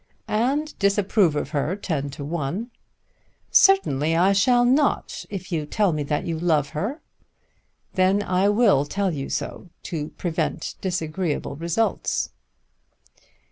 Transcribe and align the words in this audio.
"And 0.27 0.73
disapprove 0.79 1.35
of 1.35 1.51
her, 1.51 1.75
ten 1.75 2.09
to 2.09 2.25
one." 2.25 2.71
"Certainly 3.51 4.15
I 4.15 4.33
shall 4.33 4.65
not 4.65 5.25
if 5.29 5.51
you 5.51 5.67
tell 5.67 5.93
me 5.93 6.01
that 6.01 6.25
you 6.25 6.39
love 6.39 6.69
her." 6.69 7.01
"Then 7.93 8.23
I 8.23 8.49
will 8.49 8.83
tell 8.85 9.11
you 9.13 9.29
so, 9.29 9.69
to 9.83 10.09
prevent 10.17 10.73
disagreeable 10.81 11.55
results." 11.55 12.31